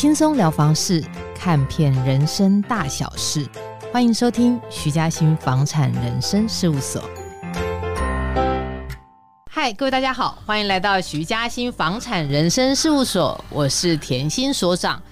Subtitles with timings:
[0.00, 3.46] 轻松聊房事，看遍人生大小事，
[3.92, 7.02] 欢迎收听徐嘉欣房产人生事务所。
[9.50, 15.02] 嗨，各位大家好，欢迎来到徐嘉欣房产人生事务所，我是甜心所长。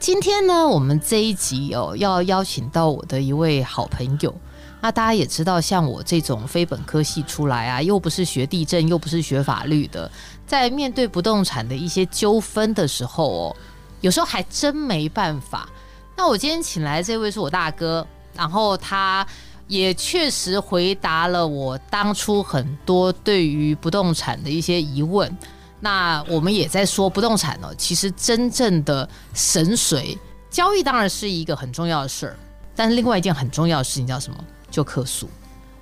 [0.00, 4.34] 今天呢，我们这一集哦，要邀请到我的一位好朋友。
[4.80, 10.10] 那大家也知道，像我这种非本科系出来啊，又不是学地震，又不是学法律的，
[10.44, 13.56] 在面对不动产的一些纠纷的时候哦，
[14.02, 15.66] 有时候还真没办法。
[16.14, 19.26] 那我今天请来这位是我大哥，然后他
[19.66, 25.34] 也确实回答了我当初很多对于不动产的一些疑问。
[25.80, 30.16] 那我们也在说不动产呢，其实真正的神髓
[30.50, 32.36] 交易当然是一个很重要的事儿，
[32.76, 34.38] 但是另外一件很重要的事情叫什么？
[34.70, 35.28] 就客诉，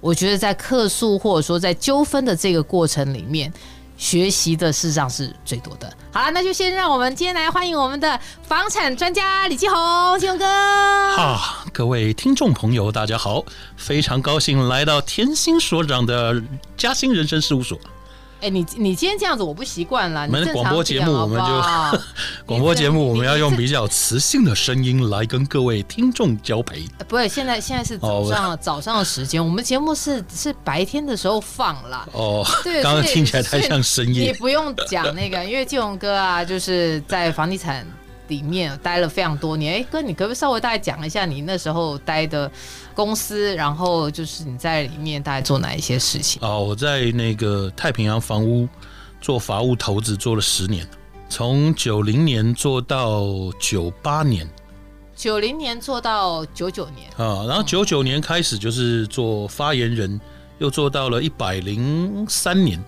[0.01, 3.53] 我觉得在客诉或者说在纠纷的这个过程里面，
[4.01, 5.93] 学习的事实上是最多的。
[6.11, 10.47] 好了，那就先让我们今天来欢迎我们的房产专家李继红，继红哥。
[10.47, 13.45] 哈，各位听众朋友，大家好，
[13.77, 16.43] 非常高兴来到甜心所长的
[16.79, 17.79] 嘉兴人生事务所。
[18.41, 20.23] 哎，你你今天这样子我不习惯了。
[20.23, 22.01] 我们广播节目我们就
[22.47, 26.85] 广播节目我们要用比较磁性的声音来跟各位听众交陪。
[27.09, 32.09] 不是，现在现在是早上早上的时间，我们节目是是白天的时候放了。
[32.13, 34.31] 哦，对，刚刚听起来太像深夜。
[34.31, 37.87] 你不用讲那个，因为基宏哥啊，就是在房地产。
[38.31, 42.51] 里面待了非常多年，哎，哥，你可不可以稍微大概讲一下你那时候待的
[42.95, 46.41] 公司，然后就是你在里面大概做哪一些事情？
[46.41, 48.67] 哦，我在那个太平洋房屋
[49.21, 50.89] 做法务投资做了十年，
[51.29, 53.25] 从九零年做到
[53.61, 54.49] 九八年，
[55.15, 57.11] 九零年做到九九年。
[57.17, 60.21] 啊，然后九九年开始就是做发言人，嗯、
[60.59, 62.83] 又做到了一百零三年。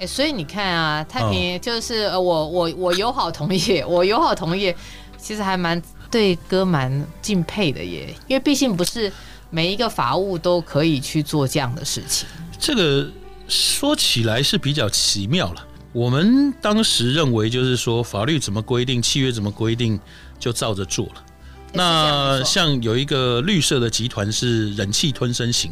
[0.00, 4.74] 哎，所以你看啊，太平就是呃，我我我友好同业， 我友好同业，
[5.18, 9.12] 其实还蛮对哥蛮敬佩的耶，因为毕竟不是
[9.50, 12.26] 每一个法务都可以去做这样的事情。
[12.58, 13.06] 这个
[13.46, 15.66] 说起来是比较奇妙了。
[15.92, 20.00] 我们当时认为就是说，法律怎么规定，契约怎么规定，
[20.38, 21.24] 就照着做了。
[21.72, 25.70] 那像有一个绿色的集团是忍气吞声型。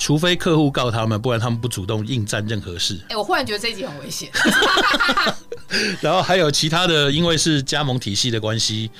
[0.00, 2.98] 除非客户告他们，不然他们不主动应战任何事。
[3.02, 4.30] 哎、欸，我忽然觉得这一集很危险。
[6.00, 8.90] 然后还有其他的，因为是加盟体系的关系，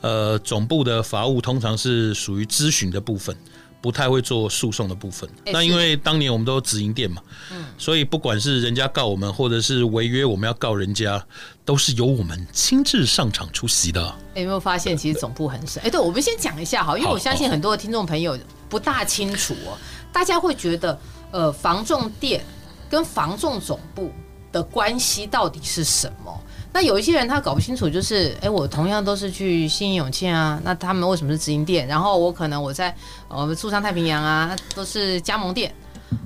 [0.00, 3.36] 呃，总部的法务通常是属于咨询的部分，
[3.82, 5.28] 不太会做诉讼的部分。
[5.44, 7.20] 欸、那因为当年我们都直营店嘛，
[7.52, 11.22] 嗯，所以不管是人家告我们，或者是违约，我们要告人家，
[11.66, 14.02] 都是由我们亲自上场出席的。
[14.34, 15.82] 欸、有没有发现，其实总部很少？
[15.82, 18.38] 哎、欸，对，我们先讲一下哈，因为我相信很多的听众朋友
[18.70, 19.76] 不大清楚哦。
[20.16, 20.98] 大家会觉得，
[21.30, 22.42] 呃，房仲店
[22.88, 24.10] 跟房仲总部
[24.50, 26.34] 的关系到底是什么？
[26.72, 31.86] 那有一些人他搞不清楚，就是，哎，我同样都是去信义永庆啊，那他们为什么是直营店？
[31.86, 32.96] 然后我可能我在
[33.28, 35.70] 我们住商太平洋啊，都是加盟店。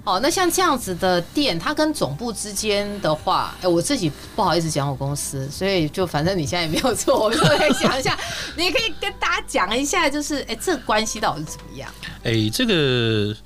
[0.05, 8.17] 哦，那像这样子的店，它跟总部之间的话，哎，我自己不好意思讲我公司，所以就反正你现在也没有错，我就来讲一下，
[8.57, 11.93] 你可以跟大家讲一下，就是，哎，这个关系到底是怎么样？
[12.23, 13.37] 哎，这个。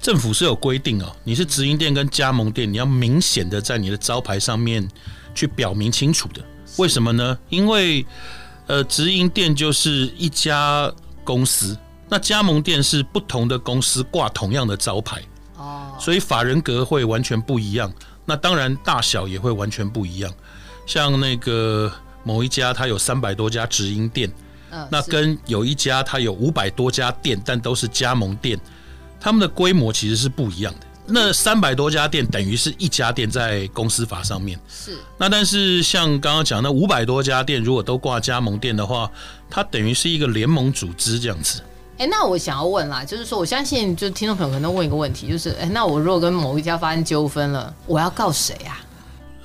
[0.00, 4.86] 政府是有规定哦，你是直营店跟加盟店，你要明显的在你的招牌上面
[5.34, 6.42] 去表明清楚的。
[6.78, 7.38] 为什么呢？
[7.50, 8.04] 因为
[8.66, 10.90] 呃，直营店就是一家
[11.22, 11.76] 公司，
[12.08, 15.20] 那加盟店是不同的公司挂同样的招牌
[15.56, 17.92] 哦，所以法人格会完全不一样。
[18.24, 20.32] 那当然大小也会完全不一样。
[20.86, 21.92] 像那个
[22.24, 24.32] 某一家，它有三百多家直营店，
[24.90, 28.58] 那跟有一家它有五百多家店，但都是加盟店。
[29.20, 30.86] 他们的规模其实是不一样的。
[31.12, 34.96] 那三百多家店等于是一家店在公司法上面是。
[35.18, 39.10] 那但是像刚刚讲那五百多家店，如果都挂加盟店的话，
[39.50, 41.62] 它等于是一个联盟组织这样子。
[41.98, 48.80] 哎，那我想要问啦，就是说我相信，就听众朋友可能问一个问题，就是哎，那我如果跟某一家发生纠纷了，我要告谁啊？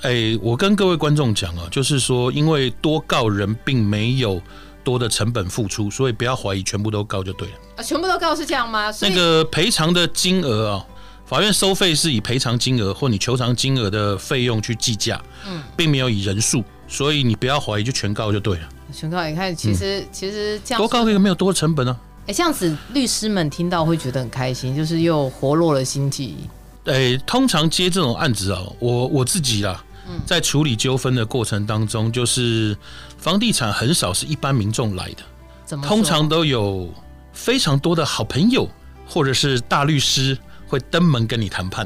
[0.03, 4.40] 哎，我跟各位观众讲啊，就是说，因为多告人并没有
[4.85, 7.53] 多的成本付出，所以不要怀疑，全部都告就对了。
[7.78, 8.93] 啊，全部都告是这样吗？
[9.02, 10.85] 那个赔偿的金额啊，
[11.26, 18.70] 法院收费是以赔偿金额或你求偿金额的费用去计价，嗯，并没有以人数，所以你不要怀疑，就全告就对了。
[18.93, 21.97] 全告，你看，其实、嗯、其实这样多告一个没有多成本啊。
[22.28, 26.37] 哎，这样子律师们听到会觉得很开心，就是又活络了心计。
[26.85, 29.84] 哎，通常接这种案子啊，我我自己啊，
[30.26, 32.78] 在处理纠纷的过程当中，就是
[33.25, 36.87] 房地产很少是一般民众来的，通常都有。
[37.33, 38.66] 非常多的好朋友
[39.05, 40.37] 或者是大律师
[40.67, 41.85] 会登门跟你谈判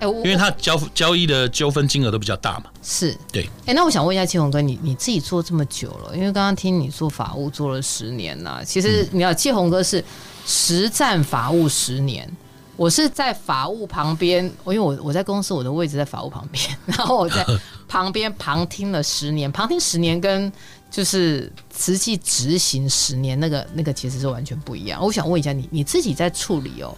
[0.00, 2.66] 因为他交交易的纠纷金额都比较大嘛。
[2.80, 3.48] 是，对。
[3.66, 10.04] 哎，那我想问一下季红哥，你你自己做这么久了，因为刚刚听你做法务做了十年呐，其实你要季红哥是
[10.46, 12.30] 实战法务十年。
[12.76, 17.44] 我是在法务旁边，因为我我在公司，我的位置在法务旁边，然后我在
[17.86, 20.52] 旁边旁听了十年，旁听十年跟
[20.90, 25.00] 就是实际执行十年，那个那个其实是完全不一样。
[25.00, 26.96] 我想问一下你，你自己在处理哦，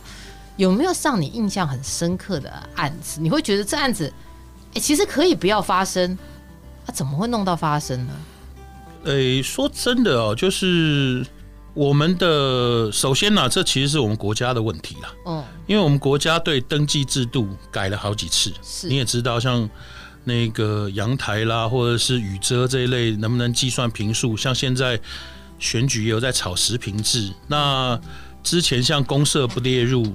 [0.56, 3.20] 有没有让你印象很深刻的案子？
[3.20, 4.11] 你会觉得这案子，
[4.72, 6.17] 哎，其实可以不要发生，
[6.87, 8.14] 啊，怎么会弄到发生呢？
[9.05, 11.26] 诶，说真的哦，就是。
[11.76, 15.14] 我们的首先呢、啊，这其实是我们国家的问题啦。
[15.26, 18.50] 嗯，因为我们国家对登记制度改了好几次。
[18.62, 19.69] 是，你也知道，像
[20.25, 24.34] 那个阳台啦，或者是雨遮这一类，能不能计算平数？
[24.34, 24.99] 像现在
[25.58, 27.31] 选举也有在炒实平制。
[27.46, 28.00] 那
[28.43, 30.11] 之前像公社不列入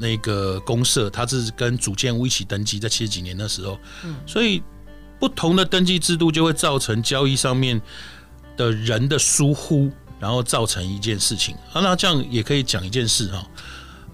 [0.00, 3.78] 那个公社，它是跟主建屋一起登记，在七十几年的时候。
[4.04, 4.60] 嗯，所以
[5.20, 7.80] 不同的登记制度就会造成交易上面
[8.56, 9.88] 的人的疏忽。
[10.24, 13.46] 然后造成一件事情啊，那这样也可以讲一件事哈。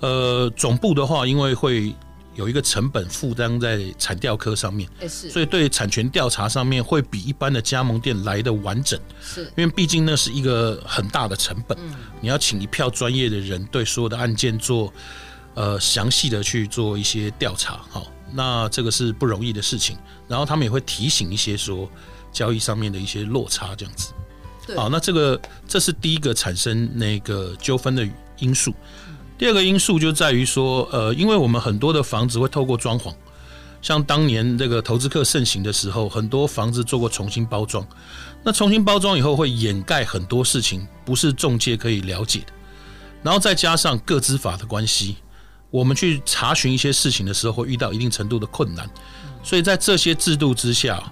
[0.01, 1.95] 呃，总部的话，因为会
[2.35, 8.99] 有一个成本负担在产调科上面，所以对产权调查上面会比一般的加盟店来的完整。
[9.23, 11.79] 是，因为毕竟那是一个很大的成本，
[12.21, 14.93] 你要请一票专业的人对所有的案件做
[15.55, 18.03] 呃详细的去做一些调查，哈，
[18.33, 19.97] 那这个是不容易的事情。
[20.27, 21.89] 然后他们也会提醒一些说
[22.33, 24.13] 交易上面的一些落差这样子。
[24.77, 28.07] 好，那这个这是第一个产生那个纠纷的
[28.39, 28.73] 因素。
[29.37, 33.13] 第二个因素就在于说，呃，因为我们很多的房子会透过装潢，
[33.83, 37.85] 像当年这个投资客盛行的时候，很多房子做过重新包装。
[38.45, 42.53] 那重新包装以后会掩盖很多事情，不是中介可以了解的。
[43.23, 45.17] 然后再加上个资法的关系，
[45.71, 48.89] 我们去查询一些事情的时候会遇到一定程度的困难。
[49.43, 51.03] 所以在这些制度之下。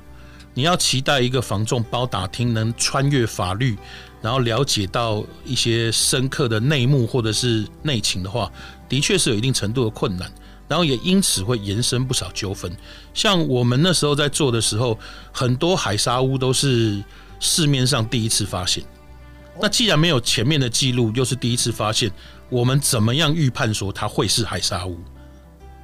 [0.58, 3.78] 你要期待一个防重包打听能穿越法律，
[4.20, 8.50] 然后了解到一些深刻的内幕或者是内情的话，
[8.88, 10.28] 的确是有一定程度的困难，
[10.66, 12.76] 然后也因此会延伸不少纠纷。
[13.14, 14.99] 像我们那时候在做的时候，
[15.31, 17.00] 很多海沙屋都是
[17.38, 18.82] 市面上第一次发现。
[19.62, 22.10] 那既然没有前面的记录，又是第一次发现，
[22.50, 24.99] 我们怎么样预判说它会是海沙屋？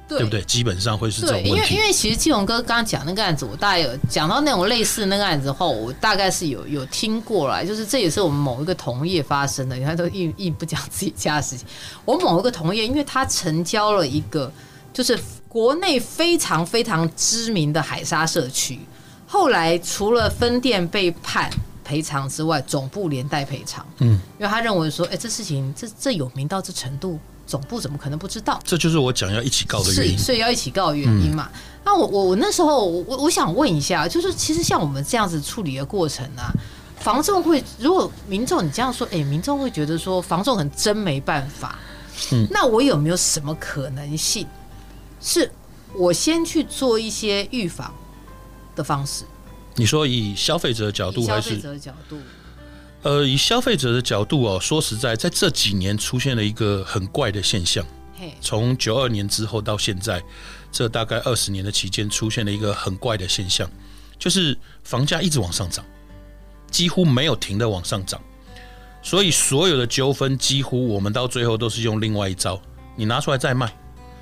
[0.07, 0.41] 对，对不对？
[0.43, 1.49] 基本上会是这种问题。
[1.49, 9.75] 因为因为其实季鸿哥刚刚讲那个案子，我大概有讲到那种类似那个案子后，我大概是有有听过来，就是这也是我们某一个同业发生的。
[9.75, 11.67] 你看都硬硬不讲自己家的事情。
[12.05, 14.51] 我某一个同业，因为他成交了一个
[14.93, 18.79] 就是国内非常非常知名的海沙社区，
[19.25, 21.49] 后来除了分店被判
[21.83, 23.85] 赔偿之外，总部连带赔偿。
[23.99, 27.19] 嗯，因为他认为说，哎，这事情这这有名到这程度。
[27.45, 28.59] 总部怎么可能不知道？
[28.63, 31.49] 这就是我讲要一起告的原因，所以要一起告的原因嘛。
[31.53, 36.51] 嗯、那我我我那时候我我想问一下，就是其实像我们这样子处理的过程啊，
[36.99, 41.77] 房仲会如果民众你这样说，哎，民众会觉得说房仲很真没办法。
[42.31, 44.47] 嗯，那我有没有什么可能性，
[45.21, 45.51] 是
[45.93, 47.93] 我先去做一些预防
[48.75, 49.23] 的方式？
[49.75, 51.49] 你说以消费者的角度还是？
[51.49, 52.17] 消费者角度。
[53.05, 57.85] 呃，以消费者的角度哦，说实在，在这几年出现了一个很怪的现象。
[58.41, 60.23] 从九二年之后到现在，
[60.71, 63.69] 这大概二十年的期间，出现了一个很怪的现象，
[64.17, 65.85] 就是房价一直往上涨，
[66.71, 68.19] 几乎没有停的往上涨。
[69.03, 72.59] 所以所有的纠纷，几乎我们到最后都是用另外一招，
[72.95, 73.71] 你拿出来再卖。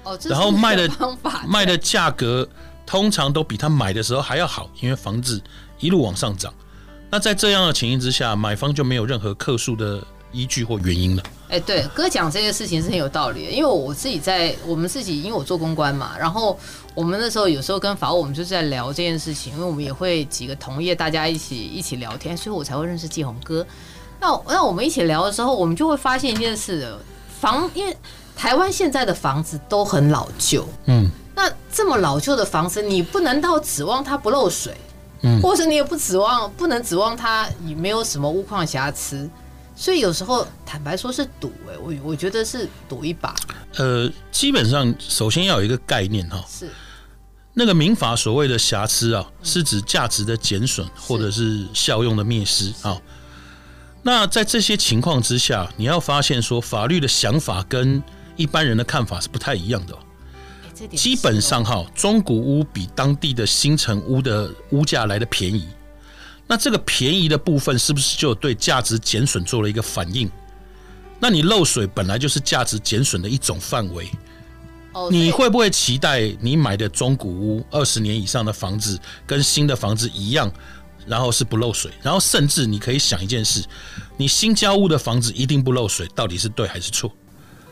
[0.03, 0.91] 哦，然后卖的
[1.47, 2.45] 卖的价格
[2.85, 5.41] 通常都比他买的时候还要好，因为房子
[5.79, 6.53] 一路往上涨。
[7.13, 10.01] 那在这样的情形之下，买方就没有任何客诉的
[10.31, 11.21] 依据或原因了。
[11.47, 16.57] 哎，对，哥讲这个事情是很有道理的，因为我自己在我们自己，因为我做公关嘛，然后
[16.95, 23.63] 我们那时候有时候跟法务，我们就是在聊这件事情，因为我们也会几个同业大家一起一起聊天，所以我才会认识季红哥。
[24.19, 26.91] 那那我们一起聊的时候，我们就会发现一件事：
[27.39, 27.95] 房，因为
[28.35, 34.75] 台湾现在的房子都很老旧，嗯，那这么老旧的房子，你不能到指望它不漏水。
[35.41, 39.29] 或是你也不指望，不能指望它也没有什么物况瑕疵，
[39.75, 43.33] 所以有时候坦白说是赌哎，我我觉得是赌一把。
[43.75, 46.69] 呃，基本上首先要有一个概念哈，是
[47.53, 52.99] 那个民法所谓的瑕疵啊，是指价值的减损或者是效用的灭失啊。
[54.01, 58.03] 那在这些情况之下，你要发现说法律的想法跟
[58.35, 59.97] 一般人的看法是不太一样的。
[60.87, 65.67] 基本上哈，中古屋比当地的新城屋的屋价来的便宜。
[66.45, 70.29] 那这个便宜的部分是不是就对价值减损做了一个反应？
[71.19, 74.09] 那你漏水本来就是价值减损的一种范围。
[74.91, 80.51] 哦，你会不会期待你买的中古屋二十年以上的房子跟新的房子一样，
[81.07, 81.89] 然后是不漏水？
[82.01, 83.63] 然后甚至你可以想一件事，
[84.17, 87.11] 你新交屋的房子一定不漏水，到底是对还是错？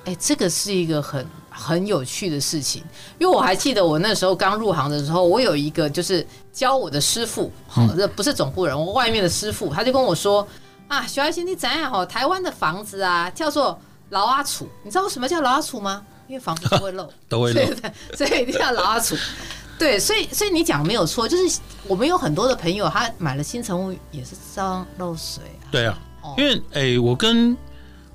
[0.05, 2.84] 哎，这个是一个很很有趣的事情，
[3.20, 10.48] 因为我还记得我那时候刚入行的时候，我有一个就是教我的师傅，好，这不是总部人，我外面的师傅，他就跟我说
[10.88, 12.05] 啊，徐爱新，你怎样好？
[12.05, 13.79] 台湾的房子啊，叫做
[14.10, 16.03] 老阿楚，你知道为什么叫老阿楚吗？
[16.27, 17.62] 因为房子都会漏， 都会 漏，
[18.15, 19.15] 所以一定要老阿楚。
[19.77, 25.67] 对，所以所以你讲没有错，就是我们有很多的朋友，他买了新成屋也是遭漏水啊。
[25.72, 25.98] 对啊，
[26.38, 27.58] 因为哎，我跟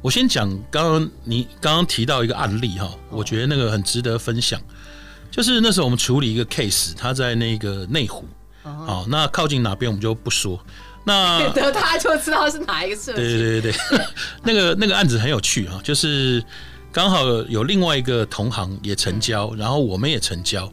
[0.03, 4.61] 我先讲，刚刚你刚刚提到一个案例哈，我觉得那个很值得分享。
[5.31, 8.25] 就是那时候我们处理一个 case，他在那个内湖，
[8.63, 10.59] 哦，那靠近哪边我们就不说。
[11.05, 13.19] 那得他就知道是哪一个设计。
[13.19, 14.07] 对对对对，
[14.43, 16.43] 那个那个案子很有趣啊，就是
[16.93, 20.73] 刚好有另外一个同行也成交，然后我们也成交，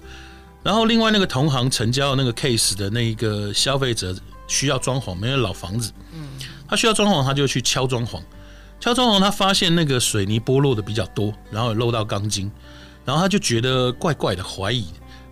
[0.63, 4.15] 然后另外那个同行成交的那个 case 的那一个消费者
[4.47, 6.27] 需要装潢，没有老房子，嗯，
[6.67, 8.21] 他需要装潢，他就去敲装潢。
[8.79, 12.51] 敲装潢，他发现那个水泥剥落的比较多，然后有漏到钢筋，
[13.05, 14.87] 然后他就觉得怪怪的，怀疑，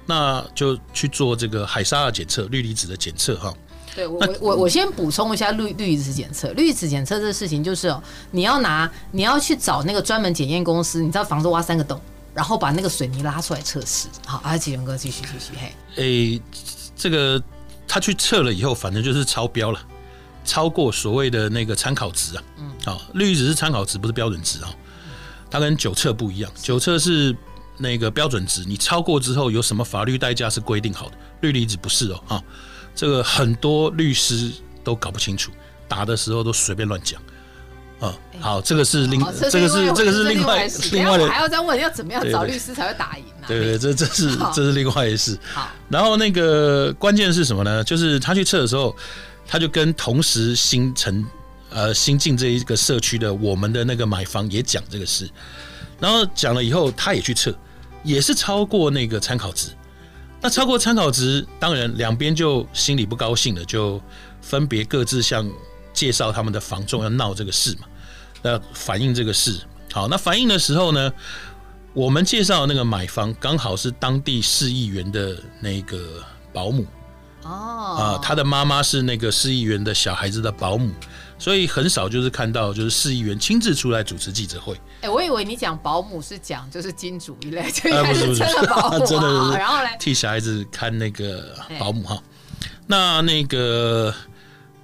[0.05, 3.53] 那就去做这个海沙的检测、氯离子的检测哈。
[3.93, 11.99] 对我我我先补充一下氯氯离子检测，氯离子检测这个事情就是哦，你要拿你要去找那个专门检验公司，你知道房子挖三个洞，
[12.33, 14.07] 然后把那个水泥拉出来测试。
[14.25, 15.73] 好，阿启源哥继续继续嘿。
[15.95, 16.41] 诶，
[16.95, 17.43] 这个
[17.85, 19.79] 他去测了以后，反正就是超标了。
[20.43, 24.73] 超过所谓的那个参考值啊，嗯，好，氯离子是参考值，不是标准值啊。
[25.49, 27.35] 它跟酒测不一样，酒测是
[27.77, 32.43] 那个标准值，你超过之后有什么法律代价是规定好的，氯离子不是哦，啊，
[32.95, 34.49] 这个很多律师
[34.83, 35.51] 都搞不清楚，
[35.87, 37.21] 打的时候都随便乱讲，
[37.99, 39.19] 啊，好，这个是另，
[39.49, 43.47] 这个是这个是另外另外的，还要再问要怎么样找律师才会打赢呢？
[43.47, 45.37] 对对，这这是这是另外一事。
[45.53, 47.83] 好，然后那个关键是什么呢？
[47.83, 48.95] 就是他去测的时候。
[49.47, 51.25] 他就跟同时新城
[51.71, 55.29] 呃新进这一个社区的我们的那个买方也讲这个事，
[55.99, 57.53] 然后讲了以后，他也去测，
[58.03, 59.69] 也是超过那个参考值。
[60.43, 64.01] 那超过参考值，当然两边就心里不高兴了，就
[64.41, 65.47] 分别各自向
[65.93, 67.87] 介绍他们的房仲要闹这个事嘛，
[68.41, 69.61] 要反映这个事。
[69.93, 71.13] 好，那反映的时候呢，
[71.93, 76.87] 我们介绍那个买方刚好是当地市议员的那个保姆。
[77.43, 77.49] 哦，
[77.99, 80.91] 啊，他的妈妈是那个市议员的小孩子的保姆，
[81.41, 84.79] 所以很少就是看到就是市议员亲自出来主持记者会。
[85.01, 92.21] 哎，我以为你讲保姆是讲就是金主一类，就应该是真的保姆， 真的，然后来替小孩子看那个保姆哈。
[92.85, 94.13] 那那个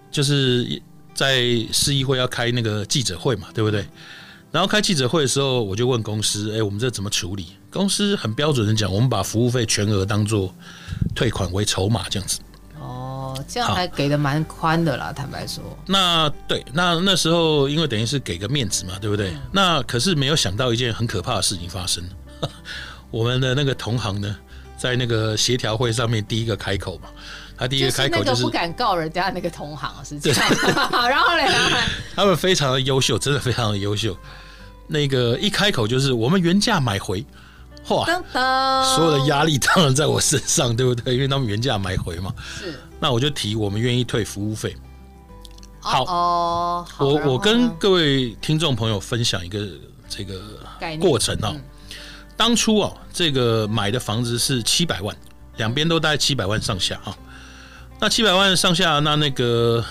[0.10, 0.82] 就是
[1.14, 3.86] 在市议会要开那个记者会嘛，对不对？
[4.52, 7.50] 然后开记者会的时候，我就问公司，哎，我们这怎么处理？
[7.70, 10.52] 公司很标准的讲，我们把服务费全额当做
[11.14, 12.40] 退款为筹码这样子。
[13.48, 15.63] 这样还给的蛮宽的啦，坦白说。
[15.86, 19.32] 那对，那那时候因为等于是给个面子嘛，对不对？
[19.32, 22.03] 嗯、那可是没有想到一件很可怕的事情发生。
[23.12, 24.36] 我们的那个同行呢，
[24.77, 27.10] 在那个协调会上面第一个开口嘛，
[27.58, 30.50] 他第一个开口就是，就是不敢告人家那个同行是这样。
[30.50, 30.74] 对
[31.10, 31.44] 然后呢，
[32.15, 34.15] 他们非常的优秀，真的非常的优秀。
[34.88, 37.25] 那个一开口就是我们原价买回。
[37.89, 38.06] 哇！
[38.84, 41.13] 所有的压力当然在我身上，对不对？
[41.13, 42.34] 因为他们原价买回嘛。
[42.60, 42.77] 是。
[43.00, 44.75] 那我就提，我们愿意退服务费。
[45.80, 46.88] 好哦。
[46.98, 49.68] 我我跟各位听众朋友分享一个
[50.10, 50.42] 这个
[51.00, 51.56] 过程啊。
[52.36, 55.16] 当初啊，这个买的房子是七百万，
[55.58, 57.18] 两边都大概七百万上下啊。
[58.00, 59.84] 那七百万上下，那那个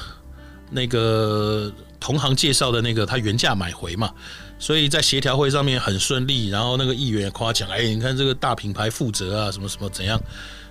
[0.70, 4.12] 那个同行介绍的那个，他原价买回嘛。
[4.58, 10.18] 所以在协调会上面很顺利，然后那个议员也夸奖，哎，你看这个大品牌负责啊，什么什么怎样，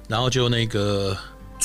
[0.08, 1.16] 然后就那个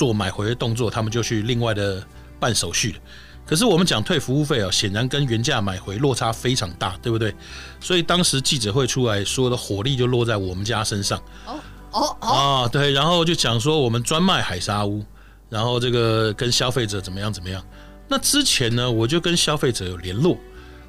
[0.00, 2.02] 做买回的动作，他们就去另外的
[2.38, 2.99] 办手续了。
[3.45, 7.35] 可是我们讲退服务费啊，显然跟原价买回落差非常大，对不对？
[7.80, 11.19] 所以当时记者会出来说的火力就落在我们家身上。
[11.45, 12.28] 哦哦哦
[12.64, 15.04] 啊，对，然后就讲说我们专卖海沙屋，
[15.50, 17.62] 然后这个跟消费者怎么样怎么样。
[18.09, 20.38] 那之前呢，我就跟消费者有联络。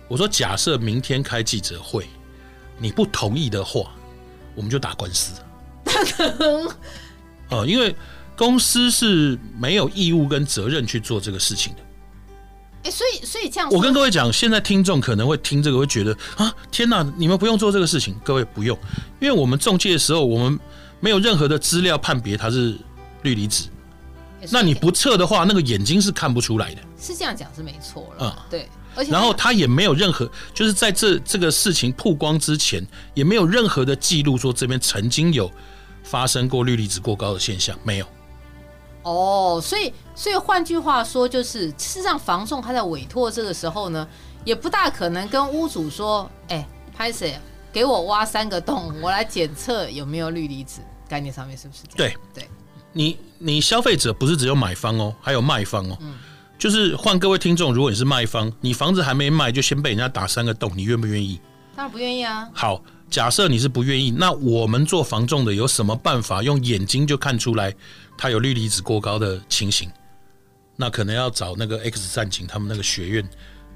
[0.08, 2.08] 我说：假设明天开记者会，
[2.77, 3.91] 你不同意的话，
[4.56, 5.41] 我们就打官司。
[7.51, 7.94] 哦，因为
[8.42, 11.80] 公司是没有义务跟责任去做这个事情的。
[12.86, 18.20] 哎，所以所以这样，我跟各位讲，现在听众可能会听这个，会觉得啊，天哪，你们不用做这个事情。
[18.24, 18.76] 各位不用，
[19.20, 20.60] 因为我们中介的时候，我们
[21.00, 22.76] 没有任何的资料判别它是
[23.22, 23.70] 氯离子。
[24.50, 26.82] 那你不测的话，那个眼睛是看不出来的。
[27.00, 28.26] 是这样讲是没错了。
[28.26, 28.68] 嗯，对。
[28.96, 32.84] 而且然后他也没有任何，就是在这这个事情曝光之前，
[33.14, 35.50] 也没有任何的记录说这边曾经有
[36.02, 38.08] 发生过氯离子过高的现象，没有。
[39.03, 44.08] 哦，所以所以换句话说，就是事实上房仲他在委托这个时候呢，
[44.46, 47.39] 也不大可能跟屋主说，哎，拍谁
[47.74, 50.81] 给我挖三个洞，我来检测有没有氯离子。
[51.10, 51.81] 概念上面是不是？
[51.96, 52.50] 对对，
[52.93, 55.98] 你你消费者不是只有买方哦，还有卖方哦。
[56.00, 56.13] 嗯，
[56.58, 61.39] 就是换各位听众，如果你是卖方，你房子还没卖就先被人家打三个洞，你愿不愿意？
[61.75, 62.48] 当然不愿意啊。
[62.53, 67.74] 好，假设你是不愿意，那我们做房仲的有什么办法用眼睛就看出来
[68.22, 69.90] 它有氯离子过高的情形？
[70.75, 73.28] 那可能要找那个 X 战警他们那个学院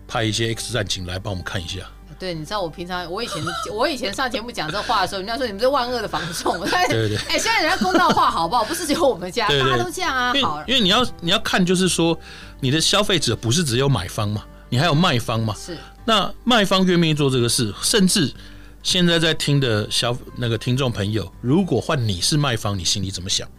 [0.08, 1.80] 派一些 X 战警来帮我们看一下。
[2.20, 6.60] 对，你知道我平常我以前 我以前上节目讲这话的时候，人家说你们是万恶的房仲。
[6.70, 7.18] 对对对。
[7.28, 8.64] 哎，现在人家公道话好不好？
[8.64, 10.32] 不是只有我们家，大家都这样啊。
[10.44, 12.16] 好，因为你要你要看，就是说
[12.60, 15.56] 你的消费者不是只有买方嘛，你还有卖方嘛。
[15.58, 15.76] 是。
[16.06, 17.74] 那卖方愿不愿意做这个事？
[17.82, 18.32] 甚至
[18.84, 23.50] 现在在听的消那个听众朋友，如果换你是卖方，你心里怎么想？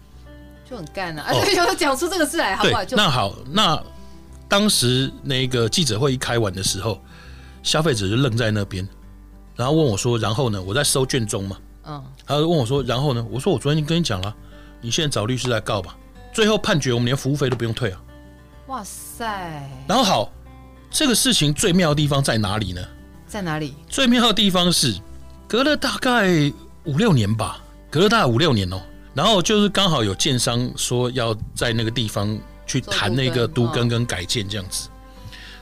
[0.69, 1.25] 就很干啊！
[1.29, 2.83] 而且讲出这个事来，好不好？
[2.91, 3.83] 那好，那
[4.49, 7.01] 当时那个记者会一开完的时候。
[7.63, 8.89] 消费者就愣在那边，
[9.57, 14.33] 然后问我说：“然后呢？”我在收卷宗嘛，嗯，他就问我说：“然后呢？”我说：“我昨天跟你讲了，
[14.81, 15.97] 你现在找律师来告吧。”
[16.33, 18.01] 最后判决，我们连服务费都不用退啊！
[18.69, 19.69] 哇塞！
[19.89, 20.31] 然后好，
[20.93, 22.81] 这个事情最妙的地方在哪里呢？
[23.27, 23.75] 在哪里？
[23.89, 24.95] 最妙的地方是
[25.49, 26.29] 隔了大概
[26.85, 27.59] 五六年吧，
[27.91, 28.81] 隔了大概五六年哦。
[29.17, 34.91] 然后就是刚好有建商说要在那个地方去谈那个都更跟改建这样子。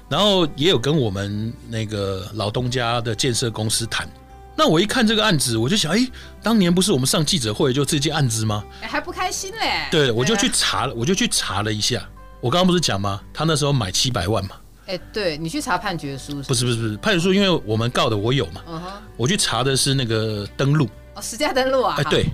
[0.08, 4.08] 然后也有跟我们那个老东家的建设公司谈，
[4.56, 6.06] 那我一看这个案子，我就想，哎，
[6.42, 8.62] 当年不是我们上记者会就这件案子吗？
[8.82, 9.88] 还不开心嘞？
[9.90, 12.06] 对，我就去查了，我就去查了一下。
[12.40, 13.20] 我刚刚不是讲吗？
[13.32, 14.56] 他那时候买七百万嘛。
[14.86, 16.42] 哎，对，你去查判决书？
[16.42, 18.60] 不是不是不是判决书，因为我们告的我有嘛。
[18.66, 18.90] 嗯哼。
[19.16, 20.86] 我去查的是那个登录。
[21.14, 21.94] 哦，实价登录啊。
[21.96, 22.26] 哎，对，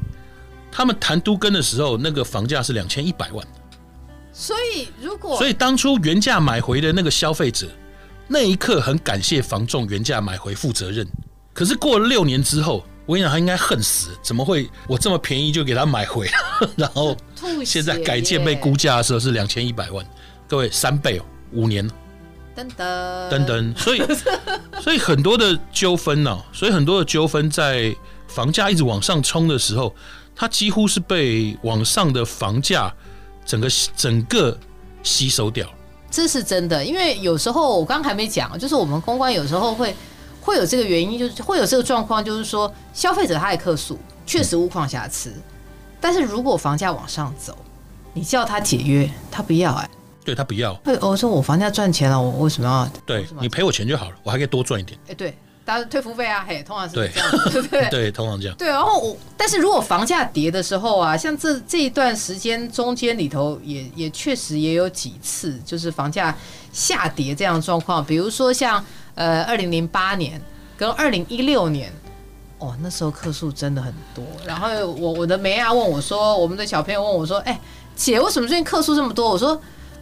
[0.71, 3.47] 他们谈都更的时候，那个房价是两千一百万。
[4.33, 7.69] 所以，如果所以当初原价买回的那个消费者，
[8.29, 11.07] 那一刻很感谢房仲原价买回负责任。
[11.53, 16.31] 可是过了六年之后，我跟你讲，他应该恨死，怎么会我这么便宜就给他买回？
[16.77, 17.17] 然后
[17.65, 20.07] 现在改建被估价的时候是两千一百万，
[20.47, 21.91] 各位三倍哦，五年。
[22.55, 24.03] 等等等等，所以
[24.83, 27.95] 所以很多的纠纷呢，所以很多的纠纷在
[28.27, 29.95] 房价一直往上冲的时候，
[30.41, 32.91] 它几乎是被网上的房价。
[33.45, 34.57] 整个整个
[35.03, 35.67] 吸收掉，
[36.09, 36.85] 这是真的。
[36.85, 39.93] 因为有时候我刚刚还没讲，就是我们公关有时候会
[40.41, 45.43] 会有这个原因，就是会有这个状况，就是说消费者他也客诉，确实屋况瑕疵，嗯、
[46.01, 47.59] 但是如果房价往上走，
[48.13, 49.91] 你叫他解约，他不要哎、欸，
[50.25, 50.73] 对他不要。
[50.85, 52.89] 会我说我房价赚钱了，我为什么要？
[53.05, 54.97] 对你赔我钱就好了，我还可以多赚一点。
[55.09, 55.37] 哎，对。
[55.71, 57.89] 大家退服费啊，嘿，通常是这样，对 不对？
[57.91, 58.57] 对，通常这样。
[58.57, 66.37] 对，然后我，但是如果房价跌的时候啊，像这这一段时间中间里头也，也也确实也有几次，就是房价
[66.73, 68.05] 下跌这样的状况。
[68.05, 70.43] 比如说像呃，二零零八年
[70.77, 71.93] 跟二零一六年，
[72.59, 74.25] 哦，那时候客数真的很多。
[74.45, 77.61] 然后我我的梅亚问我说，我们的小朋友问我说，哎、欸，
[77.95, 79.31] 姐，为什么最近客数这么多？
[79.31, 79.61] 我说，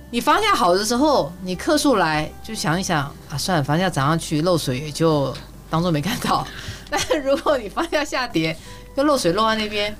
[0.08, 5.36] 你房价好的时候，你客数来就想一想啊，算了，房价涨上去漏水也就。
[5.70, 6.46] 当做没看到，
[6.90, 8.56] 但是如果你房价下跌，
[8.96, 9.94] 又漏水漏在那边，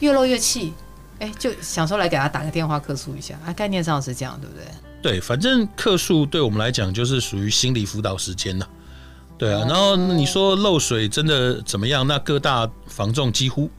[0.00, 0.72] 越漏越气，
[1.18, 4.64] 哎，就想说来给他打个电话客诉一下啊，概念上是这样，对不对？
[5.00, 8.68] 对，反正客诉对我们来讲就是属于心理辅导时间了，
[9.36, 9.64] 对啊。
[9.68, 12.06] 然后你说漏水真的怎么样？
[12.06, 13.70] 那各大房仲几乎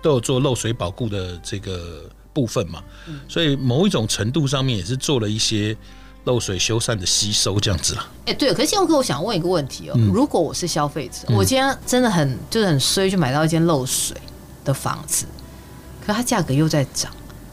[0.00, 2.82] 都有做漏水保固的这个部分嘛，
[3.28, 5.76] 所以某一种程度上面也是做了一些。
[6.24, 14.14] 漏水修缮的吸收这样子啦，哎，对，可是宪哥，我想问一个问题哦，嗯、如果我是消费者，嗯、我今天真的很就是很衰，就买到一间漏水
[14.62, 15.24] 的房子，
[16.04, 17.10] 可它价格又在涨，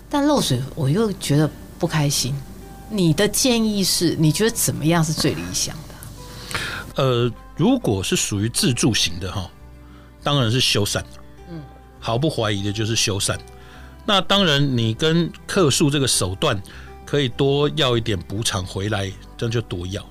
[0.10, 1.50] 但漏水我又觉得
[1.80, 2.36] 不开心。
[2.90, 7.02] 你的建议是，你觉得怎么样是最理想的？
[7.02, 9.50] 呃，如果是属于自住型的哈，
[10.22, 11.02] 当然是修缮，
[11.50, 11.62] 嗯，
[12.02, 13.38] 毫不怀疑的就是修缮。
[14.06, 16.62] 那当然，你跟客诉这个手段。
[17.16, 20.06] 可以多要一点补偿回来，这样就多要。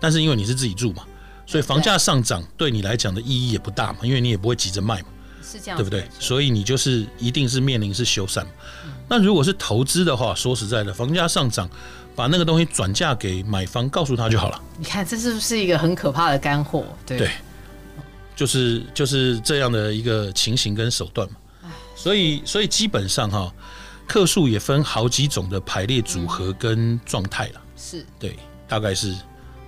[0.00, 1.04] 但是因为你是自己住嘛，
[1.46, 5.08] 所以房价上涨对你来讲的意义也不大嘛，因为你也不会急着卖嘛，
[5.40, 6.04] 是这样，对不对？
[6.18, 8.44] 所以你就是一定是面临是修缮。
[9.08, 11.70] 那如果是投资的话，说实在的，房价上涨，
[12.16, 14.60] 把那个东西转嫁给买方，告诉他就好了。
[14.78, 16.84] 你看，这是不是一个很可怕的干货？
[17.06, 17.30] 对，对，
[18.34, 21.36] 就是就是这样的一个情形跟手段嘛。
[21.94, 23.52] 所以，所以基本上哈。
[24.08, 28.04] 客诉也分好几种的排列组合跟状态了，是。
[28.18, 29.14] 对，大概是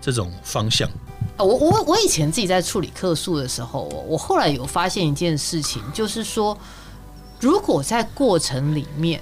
[0.00, 0.88] 这种方向。
[1.36, 6.56] 啊我我我以前自己在处理客诉的时候，我后来有发现一件事情，就是说，
[7.38, 9.20] 如果在过程里面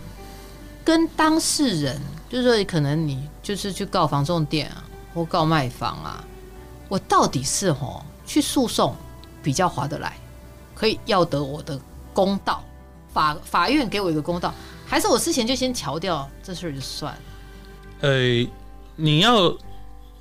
[0.84, 2.00] 跟当事人，
[2.30, 6.24] 就是说可能你就是去告房仲店啊，或告卖房啊，
[6.88, 8.94] 我到底是吼去诉讼
[9.42, 10.16] 比较划得来，
[10.76, 11.78] 可以要得我的
[12.12, 12.62] 公道，
[13.12, 14.54] 法法院给我一个公道，
[14.88, 17.20] 还是我之前就先调掉这事儿就算了？
[18.00, 18.48] 呃、欸，
[18.96, 19.56] 你要。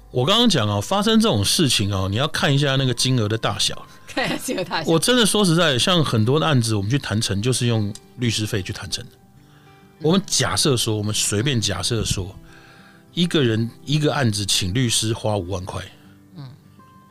[0.10, 3.86] 我刚刚讲哦，发生这种事情哦，你要看一下那个金额的大小。
[4.08, 4.90] 看金额大小。
[4.90, 9.12] 我真的说实在，像很多的案子，我们去谈成就是用律师费去谈成的。
[10.02, 12.34] 我们假设说，我们随便假设说，
[13.14, 15.84] 一个人一个案子请律师花五万块，
[16.38, 16.50] 嗯，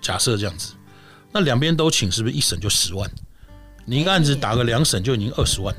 [0.01, 0.73] 假设这样子，
[1.31, 3.09] 那两边都请，是不是一审就十万？
[3.85, 5.73] 你一个案子打个两审就已经二十万。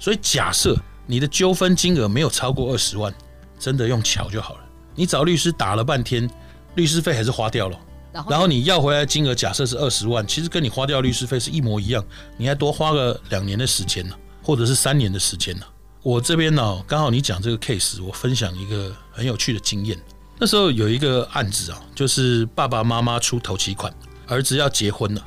[0.00, 3.14] 所以假设你的纠纷金额没有超过二十万，
[3.58, 4.60] 真的用巧就好了。
[4.94, 6.28] 你找律师打了半天。
[6.74, 7.80] 律师费还是花掉了，
[8.28, 12.04] 然后你要回来金额假设是二十万，其实跟你花掉律师费是一模一样，
[12.36, 15.64] 你还多花个两年的时间呢，或者是三年的时间呢。
[16.02, 19.98] 我这边呢，刚好你讲这个 case，我分享一个很有趣的经验。
[20.38, 23.90] 那时候有一个案子啊，就是爸爸妈妈出头期款，
[24.26, 25.26] 儿子要结婚了，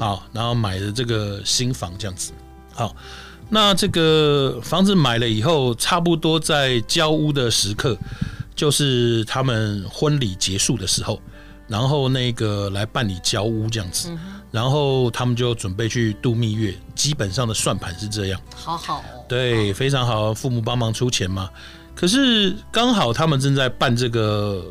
[0.00, 2.32] 好，然后买的这个新房这样子。
[2.72, 2.96] 好，
[3.48, 7.96] 那这个房子买了以后，差不多在交屋的时刻。
[8.54, 11.20] 就是他们婚礼结束的时候，
[11.68, 14.10] 然后那个来办理交屋这样子，
[14.50, 16.74] 然后他们就准备去度蜜月。
[16.94, 21.50] 基本上的算盘是这样，好好哦，对，非常好，父母帮忙出钱嘛。
[21.94, 24.64] 可是刚好他们正在办这个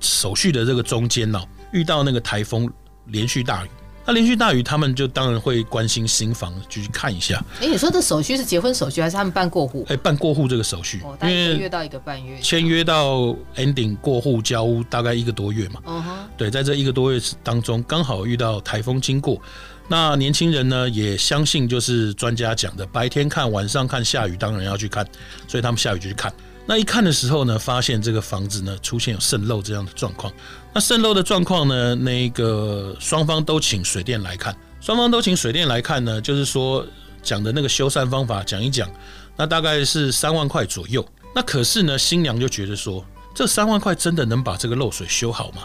[0.00, 1.38] 手续的这个中间呢，
[1.72, 2.72] 遇到那个台风
[3.08, 3.68] 连续大雨。
[4.06, 7.44] 那连续大雨，他们就当然会关心新房，就去看一下。
[7.60, 9.84] 哎，你说这手续是结婚手续，还是他们办过户？
[9.88, 15.80] 哎，办过户这个手续，大约约到一个半月，签约到 ending 过户交屋大概一个多月嘛。
[15.86, 19.40] 嗯哼，对，在这一个多月当中，刚好遇到台风经过。
[19.88, 25.04] 那年轻人呢，也相信就是专家讲的，白天看，晚上看，下雨当然要去看，
[25.48, 26.32] 所以他们下雨就去看。
[26.66, 30.32] 那一看的时候呢，发现这个房子呢出现有渗漏这样的状况。
[30.74, 36.84] 那渗漏的状况呢，那个双方都请水电来看，双方都请水电来看呢，就是说
[37.22, 38.90] 讲的那个修缮方法讲一讲，
[39.36, 41.06] 那大概是三万块左右。
[41.34, 45.62] 那可是呢，新娘就觉得说，这三万块真的能把这个漏水修好吗？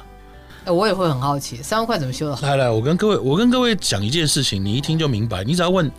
[0.66, 2.46] 哎，我也会很好奇，三万块怎么修的好？
[2.46, 5.44] 来来，我跟各位，我跟各位讲一件事情，你一听就明白。
[5.44, 5.92] 你只要问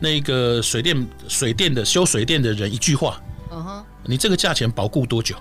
[0.00, 3.20] 那个水电水电的修水电的人一句话。
[3.52, 5.34] 嗯哼，你这个价钱保固多久？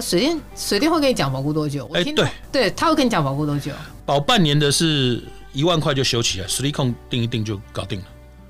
[0.00, 1.88] 水电水电会跟你讲保固多久？
[1.94, 3.72] 哎，对对，他会跟你讲保固多久？
[4.04, 5.22] 保半年的是
[5.54, 8.06] 一万块就修起来，水力控定一定就搞定了。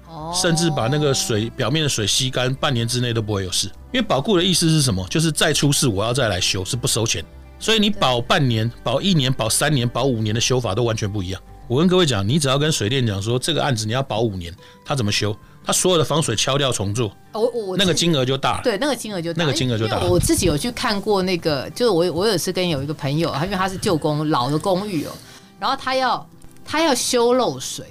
[0.09, 3.69] 哦，甚至把那个水表面的水吸干，半年之内都不会有事。
[3.93, 5.07] 因为保固的意思是什么？
[5.09, 7.25] 就是再出事我要再来修，是不收钱。
[7.61, 11.41] 所以你保半年、保一年、保三年、保五年的修法都完全不一样。
[11.69, 14.53] 我跟各位讲，你只要跟水电讲说这个案子你要保五年，
[14.85, 15.37] 他怎么修？
[15.67, 18.61] 他所有的防水敲掉重做，我我那个金额就大了。
[18.63, 19.99] 对，那个金额就大，那个金额就大。
[20.03, 25.11] 我自己有去看过那个，就是我我有次跟有一个朋友，他因为他是旧公老的公寓哦，
[25.59, 26.25] 然后他要
[26.65, 27.85] 他要修漏水，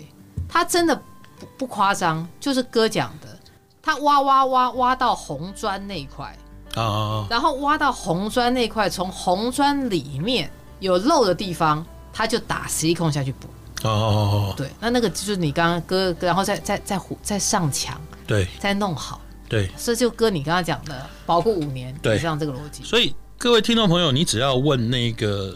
[0.47, 0.95] 他真的
[1.37, 3.27] 不不夸张，就是哥讲的，
[3.81, 6.33] 他挖挖挖挖到红砖那一块
[6.75, 13.49] 啊，然后挖到红砖那块，从红砖里面有漏的地方，他就打十一空下去补。
[13.85, 22.83] 哦，对，那那个就是你刚刚割，然后再再再再上墙，对，再弄好，对，所以就割你刚刚讲的，保护五年，对，像这个逻辑。
[22.83, 25.55] 所以各位听众朋友，你只要问那个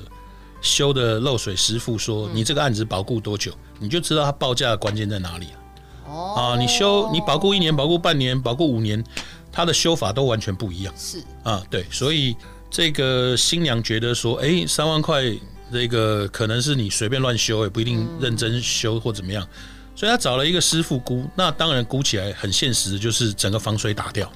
[0.61, 5.59] 修的漏水师傅说，你这个案子保固多久，你就知道他报价的关键在哪里了。
[6.07, 9.03] 哦，啊，你修你保固一年、保固半年、保固五年，
[9.51, 10.93] 他的修法都完全不一样。
[10.97, 12.35] 是啊，对，所以
[12.69, 15.35] 这个新娘觉得说，哎，三万块。
[15.71, 19.47] 这个可能是你随便乱修，也不一定认真修或怎么样，
[19.95, 24.31] 所以他找了一个师傅估，那当然估起来很现实，就是整个防水打掉，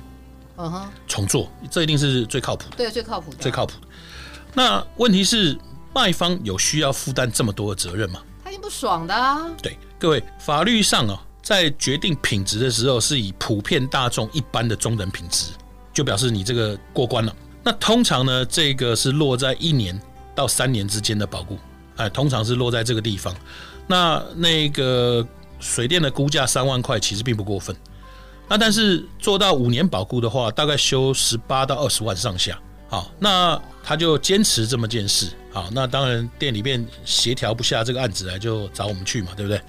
[0.57, 3.73] 嗯哼，重做，这一定是最靠谱的，对，最靠谱的，最靠谱。
[4.53, 5.57] 那问题是
[5.95, 8.21] 卖方有需要负担这么多的责任吗？
[8.43, 9.49] 他一定不爽的啊。
[9.61, 15.47] 对，各位，法律上啊，在决定品质的时候，是以普遍大众一般的中等品质，
[15.91, 17.35] 就表示你这个过关了。
[17.63, 19.99] 那通常呢，这个是落在一年。
[20.35, 21.57] 到三年之间的保固，
[21.95, 23.35] 哎，通常是落在这个地方。
[23.87, 25.25] 那那个
[25.59, 27.75] 水电的估价三万块，其实并不过分。
[28.47, 32.59] 那但是做到五年保固的话，大概修十八到二十万上下。
[32.89, 35.29] 好，那他就坚持这么件事。
[35.51, 39.59] 好，那当然店里面协调不下这个案子来，就找我们去嘛，对不对？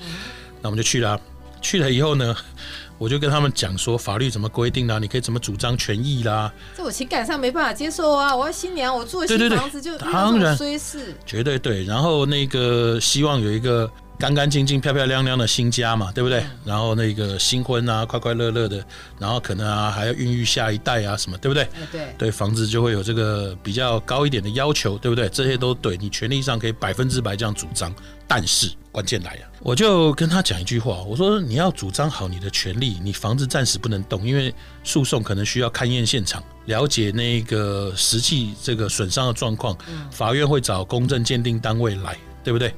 [0.61, 1.20] 那我们就去了。
[1.64, 2.37] 去了以后呢，
[2.98, 6.53] 我就跟他们讲说法律怎么规定啦，你可以怎么主张权益啦。
[6.77, 8.37] 这我情感上没办法接受啊！
[8.37, 11.83] 我要新娘，我住的新房子就当然虽是绝对对。
[11.85, 13.90] 然后那个希望有一个。
[14.18, 16.40] 干干净净、漂漂亮亮的新家嘛，对不对？
[16.40, 18.85] 嗯、然后那个新婚啊，快快乐乐的，
[19.18, 21.68] 然后可能啊还要孕育下一代啊，什么，对不对？
[21.90, 25.29] 对对，房子就会有这个比较高一点的要求，对不对？
[25.29, 27.92] 这些都对你权利上可以百分之百这样主张，
[28.29, 39.77] 但是关键来了，我就跟他讲一句话，我说你要主张好你的权利，你房子暂时不能动，因为诉讼可能需要勘验现场，了解那个实际这个损伤的状况，
[40.12, 42.72] 法院会找公证鉴定单位来，对不对？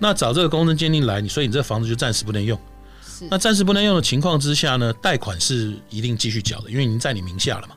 [0.00, 2.58] 那找这个公证鉴定来，你所以你这房子就暂时不能用。
[3.00, 3.28] 是。
[3.30, 7.74] 那暂时不能用的情况之下呢，贷款是一定继续缴的，因为已经在你名下了嘛。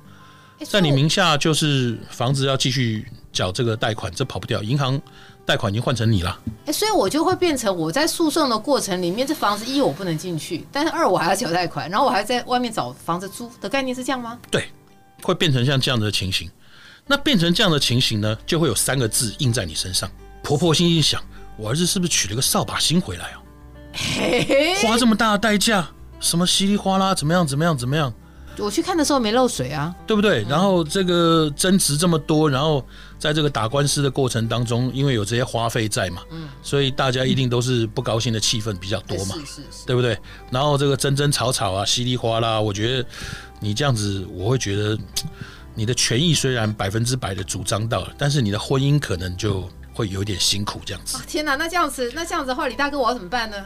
[0.66, 4.64] 在你名下就是房子要继续缴这个贷款，这跑不掉。
[4.64, 5.00] 银行
[5.46, 6.40] 贷款已经换成你了。
[6.66, 14.40] 哎，所以我就会变成我在诉讼的过程里面，这房子一我不能进去，但是二我还要缴贷款，然后我还在外面找房子租的概念是这样吗？
[14.50, 14.70] 对，
[15.22, 16.50] 会变成像这样的情形。
[17.06, 20.10] 那变成这样的情形呢，就会有三个字印在你身上：
[20.42, 21.22] 婆婆心一想。
[21.58, 23.40] 我儿子是不是娶了个扫把星回来啊？
[24.82, 25.88] 花这么大的代价，
[26.20, 28.12] 什么稀里哗啦，怎么样，怎么样，怎么样？
[28.60, 30.44] 我去看的时候没漏水啊，对不对？
[30.50, 32.86] 然后这个争执这么多，然后
[33.18, 40.18] 在这个打官司的过程当中，因为有这些花费在嘛，嗯，所以大家一定都是不高兴的气氛比较多嘛，是是是，对不对？
[40.52, 43.08] 然后这个争争吵吵啊，稀里哗啦，我觉得
[43.60, 44.98] 你这样子，我会觉得
[45.74, 49.70] 你的权益虽然百分之百的主张到了，但是你的婚姻可能就。
[49.94, 51.18] 会有点辛苦这样子。
[51.28, 53.58] 天哪，那这样子，那这样子的话，李大哥我要怎么办呢？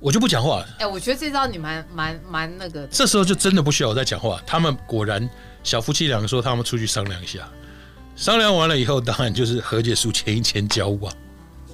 [0.00, 0.66] 我就不讲话了。
[0.78, 2.86] 哎，我觉得这招你蛮蛮蛮那个。
[2.86, 4.40] 这时候就真的不需要我再讲话。
[4.46, 5.28] 他们果然
[5.64, 7.48] 小夫妻两个说他们出去商量一下，
[8.14, 11.12] 商量完了以后，当然就是和解书签一签交屋啊。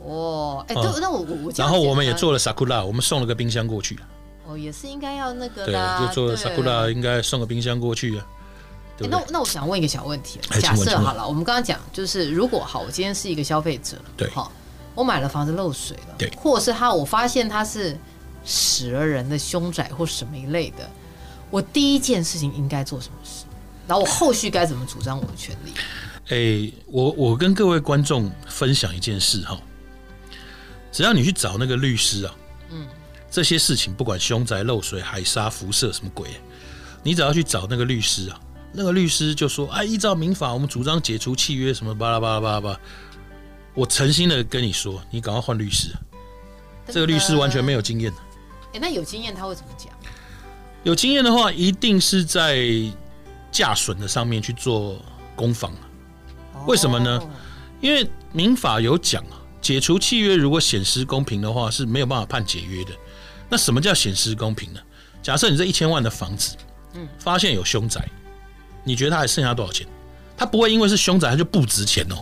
[0.02, 1.52] 哦，哎，对，那我我我。
[1.54, 3.98] 然后我们也做了 sakura，我们送了个冰箱过去。
[4.46, 5.66] 哦，也是应该要那个。
[5.66, 8.26] 对，就做了 sakura，应该送个冰箱过去啊。
[9.00, 14.52] 欸、那那我想问一个小问题，假设好了，我们刚刚讲就是，如果好，我今天是一个消费者，对，好，
[14.94, 17.98] 我买了房子漏水了，对，或者是他，我发现他是
[18.44, 20.88] 死了人的凶宅或什么一类的，
[21.50, 23.44] 我第一件事情应该做什么事？
[23.88, 25.72] 然后我后续该怎么主张我的权利？
[26.28, 29.61] 哎、欸，我我跟各位观众分享一件事哈，
[30.92, 32.35] 只要你去找那个律师啊，
[32.70, 32.87] 嗯，
[33.28, 36.28] 这些事情不管凶宅漏水、海沙辐射什么鬼，
[37.02, 38.40] 你只要去找那个律师啊。
[38.76, 42.80] 那个律师就说：“哎，依照民法，我们主张解除契约，什么巴拉巴拉巴拉巴拉。”
[43.72, 45.90] 我诚心的跟你说，你赶快换律师。
[46.88, 48.12] 这个律师完全没有经验。
[48.72, 49.92] 哎，那有经验他会怎么讲？
[50.82, 52.68] 有经验的话，一定是在
[53.50, 55.00] 价损的上面去做
[55.34, 55.72] 攻防。
[56.66, 57.20] 为什么呢？
[57.80, 62.90] 因为民法有讲啊，解除契约如果显失公平的话，是没有办法判解约的。
[63.48, 64.80] 那什么叫显失公平呢？
[65.22, 66.56] 假设你这一千万的房子，
[66.94, 68.08] 嗯，发现有凶宅。
[68.85, 69.87] 你觉得他还剩下多少钱？
[70.37, 72.16] 他不会因为是凶宅，他就不值钱哦。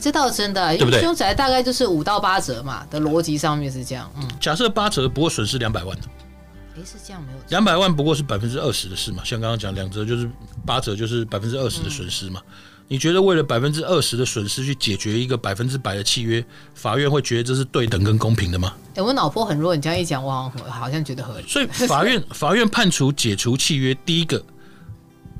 [0.00, 1.00] 这倒是真的，因为？
[1.00, 4.08] 凶宅大概就是五到八折嘛的逻辑上面是这样。
[4.16, 5.96] 嗯，假设八折不过损失两百万。
[5.96, 7.38] 哎、欸，是这样没有？
[7.48, 9.22] 两百万不过是百分之二十的事嘛。
[9.24, 10.30] 像刚刚讲两折就是
[10.64, 12.40] 八折，就是百分之二十的损失嘛。
[12.46, 12.52] 嗯、
[12.86, 18.74] 你觉得为了百分之二十的损失去解决一个百分之百的契约，法院会觉得这是对等跟公平的吗？
[18.90, 21.48] 哎、欸，我脑波很弱，你这样一讲，我好像觉得合理。
[21.48, 24.40] 所以法院 法院判处解除契约，第一个。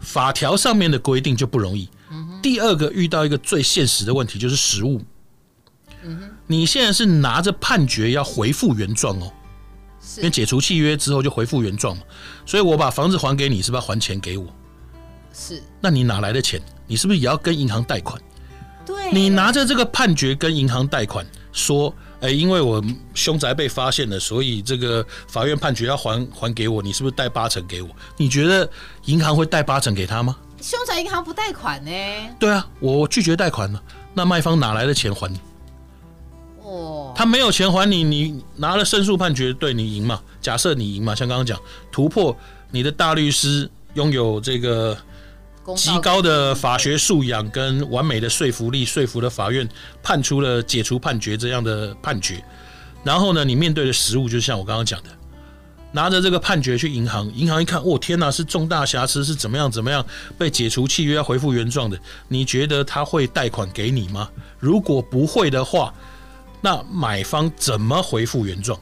[0.00, 1.88] 法条上面的规定就不容易。
[2.40, 5.00] 第二个遇到一个最现实的问题就是实务。
[6.46, 9.32] 你现在是拿着判决要回复原状哦，
[10.16, 12.02] 因为解除契约之后就回复原状嘛。
[12.46, 14.46] 所以我把房子还给你，是不是要还钱给我？
[15.32, 15.62] 是。
[15.80, 16.60] 那你哪来的钱？
[16.86, 18.20] 你是不是也要跟银行贷款？
[18.86, 19.12] 对。
[19.12, 21.94] 你拿着这个判决跟银行贷款，说。
[22.20, 22.82] 哎，因为我
[23.14, 27.88] 凶宅被发现了，所以这个法院判决要还还给我，你是不是贷八成给我？
[28.16, 28.68] 你觉得
[29.04, 30.36] 银行会贷八成给他吗？
[30.60, 31.90] 凶宅银行不贷款呢？
[32.38, 33.80] 对啊，我拒绝贷款了。
[34.14, 35.40] 那卖方哪来的钱还你？
[36.64, 40.20] 哦，他没有钱还你，你拿了胜诉判决，对你赢嘛？
[40.40, 41.56] 假设你赢嘛，像刚刚讲，
[41.92, 42.36] 突破
[42.72, 44.98] 你的大律师拥有这个。
[45.76, 49.68] 极高的法学素养跟完美的说服力，说服了法院
[50.02, 52.42] 判出了解除判决这样的判决。
[53.04, 55.08] 然后呢，你面对的实物就像我刚刚讲的，
[55.92, 60.04] 拿着这个判决去银行，银行一看，哦天哪，是重大瑕疵，是怎么样怎么样
[60.36, 61.98] 被解除契约要恢复原状的？
[62.26, 64.28] 你觉得他会贷款给你吗？
[64.58, 65.94] 如果不会的话，
[66.60, 68.78] 那买方怎么回复原状？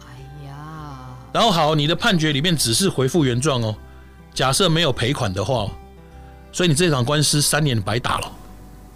[0.00, 3.76] 哎呀，然后好，你的判决里面只是回复原状哦。
[4.34, 5.66] 假设没有赔款的话，
[6.52, 8.32] 所以你这场官司三年白打了。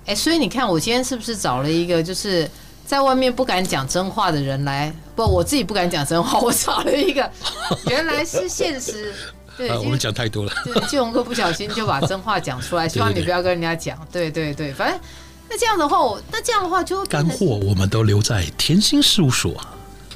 [0.07, 2.49] 哎，所以你看，我今天是不是找了一个就是
[2.85, 7.31] 在外面不敢讲真话的人来，不，我自己不敢讲真话，我找了一个，
[7.91, 9.13] 原来是现实。
[9.57, 10.53] 对，啊、我们讲太多了。
[10.65, 13.99] 对，季鸿哥不小心就把真话讲出来， 希望你不要跟人家讲。
[14.13, 15.01] 对对对，反正
[15.49, 19.59] 那这样的话，我那这样的话就干货我们都留在甜心事务所。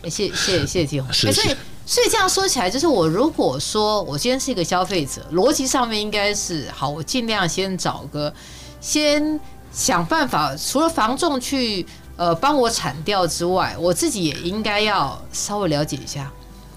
[0.04, 1.12] 谢谢谢谢季红。
[1.12, 1.56] 是是所以
[1.90, 8.32] 所以这样说起来，就是我如果说我今天是一个消费者，逻辑上面应该是好，我尽量先找个，
[8.80, 9.40] 先
[9.72, 16.30] 想办法，除了房仲去呃帮我铲掉之外，我自己也应该要稍微了解一下。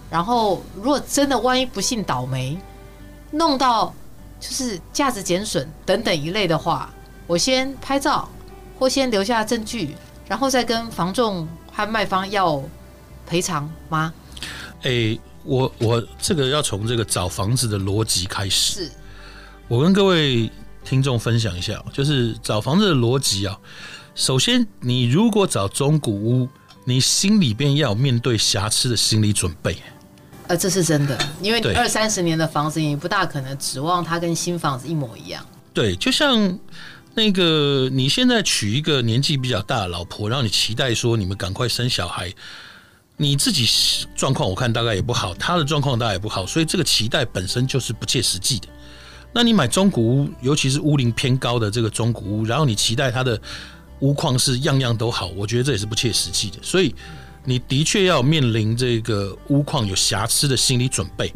[0.10, 2.58] 然后，如果真的万一不幸倒霉，
[3.30, 3.94] 弄到
[4.40, 6.92] 就是价值减损等等一类的话，
[7.28, 8.28] 我先拍照
[8.80, 9.96] 或先留下证据，
[10.28, 12.60] 然后再跟房仲和卖方要
[13.28, 14.12] 赔偿吗？
[14.84, 18.86] 哎，我我这个要从这个找房子的逻辑开始。
[18.86, 18.92] 是，
[19.68, 20.50] 我跟各位
[20.86, 23.58] 听众分享一下，就是找房子的逻辑啊。
[24.16, 26.48] 首先，你如果找中古屋，
[26.86, 29.78] 你心里边要有面对瑕疵的心理准备。
[30.48, 35.44] 呃，这是真的，因为你二三十年的房子，你不大可能指望它跟新房子一模一样。
[35.74, 36.60] 对，就像
[37.16, 42.32] 那个你现在娶一个年纪比较大的老婆，然后你期待说你们赶快生小孩，
[43.18, 43.68] 你自己
[44.16, 48.68] 状况我看大概也不好，他的状况大概也不好，所以这个期待本身就是不切实际的。
[49.34, 53.40] 那你买中古屋，尤其是屋龄偏高的这个中古屋，然后你期待它的
[54.00, 56.58] 屋况是样样都好，我觉得这也是不切实际的。
[56.62, 56.94] 所以。
[57.46, 61.30] 你的确要面临这个屋况有瑕疵的心理准备，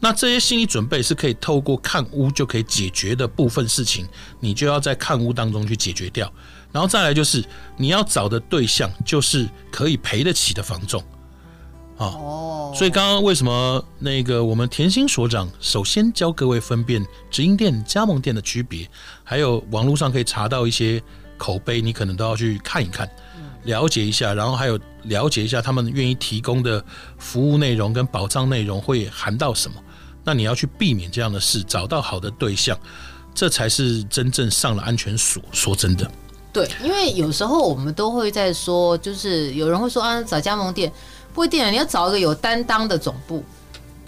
[0.00, 4.04] 那这些心理准备是可以透过看屋就可以解决的部分事情，
[4.40, 6.28] 你就要在看屋当中去解决掉。
[6.72, 7.40] 然后再来就是
[7.76, 11.00] 你要找的对象就是可以赔得起的房仲
[11.96, 12.06] 啊。
[12.06, 18.88] 哦，所以刚刚为什么那个我们甜心所长首先教各位分辨直营店、加盟店的区别，
[19.22, 21.02] 还有网络上可以查到一些
[21.36, 23.08] 口碑，你可能都要去看一看。
[23.64, 26.84] 了解一下，然后还有了解一下他们愿意提供的
[27.16, 29.76] 服务内容跟保障内容会含到什么。
[30.22, 32.78] 那你要去避免这样的事，找到好的对象，
[33.34, 35.42] 这才是真正上了安全锁。
[35.50, 36.10] 说真的，
[36.52, 40.92] 对，因为有时候我们都会在说，就是有人会说啊，找加盟店
[41.34, 43.44] 不一定，你要找一个有担当的总部。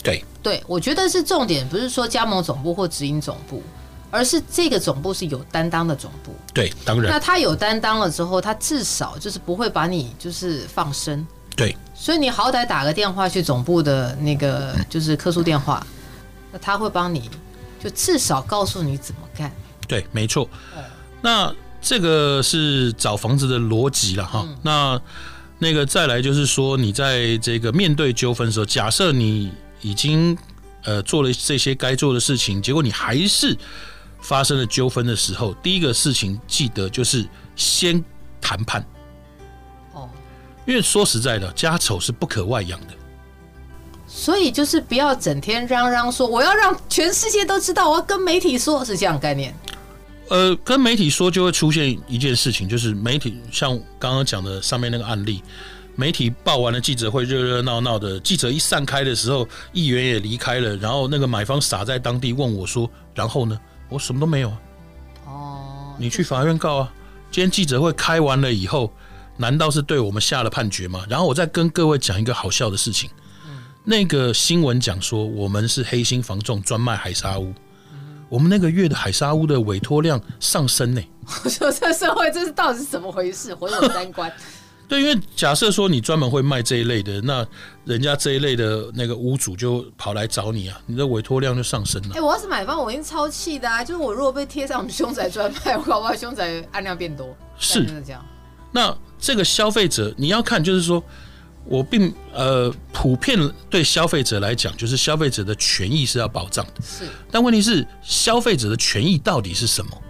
[0.03, 3.63] 对，对我觉得是重点，不是说加盟总部或直营总部。
[4.09, 7.11] 而是这个总部是有担当的总部，对，当然。
[7.11, 11.77] 那他有担当了之后，他至少就是不会把你就是放生，对。
[11.93, 15.85] 所以你好歹打个电话去总部的那个就是客诉电话，
[16.53, 17.29] 那他会帮你，
[17.83, 19.53] 就至少告诉你怎么干。
[19.89, 20.49] 对，没错。
[21.21, 24.47] 那这个是找房子的逻辑了哈。
[24.47, 25.01] 嗯、那
[25.59, 30.37] 那个再来就是说，你在这个面对纠纷的时候，假设你已经
[30.85, 33.57] 呃做了这些该做的事情，结果你还是。
[34.19, 38.03] 发生了纠纷的时候，第一个事情记得就是先
[38.41, 38.85] 谈判。
[39.93, 40.09] 哦，
[40.67, 42.87] 因为说实在的，家丑是不可外扬的。
[44.09, 49.55] 所以就是不要整天嚷嚷说我要让全世界都知道，我要跟媒体说，是这样概念。
[50.29, 55.43] 呃，跟媒体说就会出现一件事情，就是媒体像刚刚讲的上面那个案例，
[55.95, 63.59] 媒体报完了记者会，热热闹闹的，记者一散开的时候，议员也离开了，然后那个买方傻在当地问我说：“然后呢？”
[63.89, 64.59] 我什么都没有啊！
[65.27, 66.93] 哦，你去法院告啊！
[67.31, 68.93] 今天记者会开完了以后，
[69.37, 71.07] 难道是对我们下了判决吗？
[71.09, 73.09] 然后我再跟各位讲一个好笑的事情。
[73.47, 77.55] 嗯那个新闻讲说我们是黑心房仲，专卖海沙屋。
[78.29, 81.03] 我们那个月的海沙屋的委托量上升呢。
[81.45, 83.55] 我说这社会这是到底是怎么回事？
[83.55, 84.33] 毁我三观。
[84.89, 87.45] 对，因为假设说你专门会卖这一类的，那
[87.85, 92.11] 人家这一类的那个屋主就跑来找你啊，你的委托量就上升了。
[92.11, 93.83] 哎、欸，我要是买方，我一定超气的啊！
[93.83, 97.37] 就是我如果被贴上我们凶宅专卖，我搞不好凶宅案量变多。
[97.59, 98.25] 是这样。
[98.71, 101.03] 那这个消费者你要看，就是说
[101.69, 106.73] 我并呃普遍对消费者来讲，就是消费者的权益是要保障的。
[106.83, 107.05] 是。
[107.31, 110.03] 但问题是，消费者的权益到底是什么？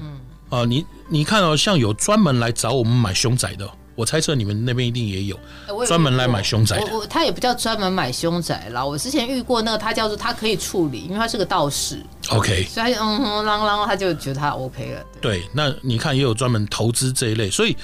[0.00, 0.06] 嗯。
[0.50, 3.70] 啊、呃，你你看哦，像有专门来找我们买凶宅的、哦。
[3.94, 5.40] 我猜测你们那边一定也有
[5.86, 6.92] 专门来买凶宅的。
[6.92, 12.04] 我我他也不叫专门买凶宅啦，我之前遇过那个，他叫做他可以处理，因为他是个道士。
[12.28, 15.02] OK，所以他嗯哼啷啷，他就觉得他 OK 了。
[15.18, 17.74] 对，那你看也有专门投资这一类，所以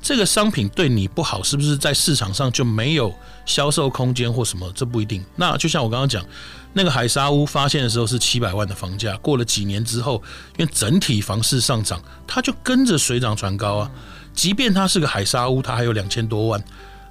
[0.00, 3.12] 这个商品对你不好，是不是在市场上就没有
[3.44, 4.70] 销售空间或什么？
[4.74, 5.24] 这不一定。
[5.36, 6.24] 那就像我刚刚讲，
[6.72, 10.22] 那个海沙屋发现的时候是七百万的房价，过了几年之后，
[10.56, 13.90] 因为整体房市上涨，它就跟着水涨船高啊。
[14.32, 16.62] 即便它是个海沙屋，它还有两千多万，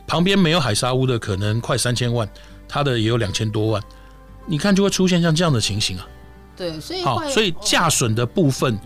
[0.07, 2.27] 旁边没有海沙屋的可能快三千万，
[2.69, 3.83] 它的也有两千多万，
[4.45, 6.07] 你看就会出现像这样的情形啊。
[6.55, 8.79] 对，所以好，所以价损的部分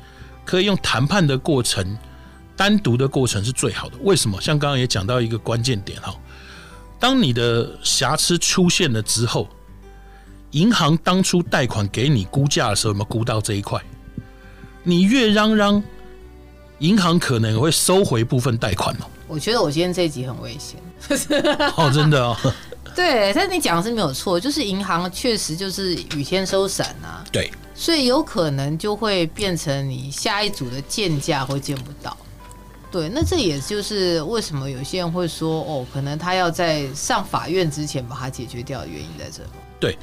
[0.44, 1.96] 可以用谈判的过程，
[2.56, 3.98] 单独的过程是最好的。
[4.02, 4.40] 为什么？
[4.42, 6.16] 像刚刚也讲到一个关键点哈，
[7.00, 9.48] 当你的瑕疵出现了之后，
[10.52, 13.82] 银行当初贷款给你估价的时候，有没有估到这一块？
[14.84, 15.82] 你越嚷嚷，
[16.80, 19.06] 银行可能会收回部分贷款哦。
[19.28, 20.80] 我觉得我今天这一集很危险。
[21.78, 22.36] 哦，真的哦。
[22.94, 27.24] 对，但是你讲的是没有错，就是银行确实就是雨天收伞啊。
[27.32, 32.18] 对，所以有可能就会变成你下一组的建价会见不到。
[32.92, 39.42] 对，那这也就是为什么有些人会说，哦，可能他要在上法院之前把它解决掉的原因在这。
[39.80, 39.98] 对，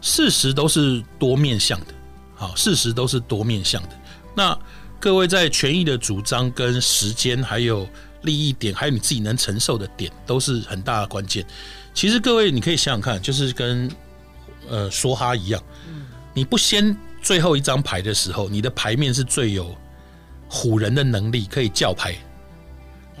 [0.00, 1.86] 事实都是多面向的。
[2.34, 3.90] 好，事实都是多面向的。
[4.34, 4.58] 那
[4.98, 7.88] 各位在权益的主张跟时间，还有
[8.22, 11.46] 利益点，还有你自己能承受的点，都是很大的关键。
[11.94, 13.88] 其实各位，你可以想想看，就是跟
[14.68, 15.62] 呃梭哈一样，
[16.34, 19.72] 你不先最后一张牌的时候，你的牌面是最有
[20.50, 22.16] 唬人的能力，可以叫牌。